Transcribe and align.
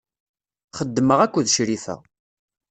Xeddmeɣ 0.77 1.19
akked 1.21 1.47
Crifa. 1.55 1.95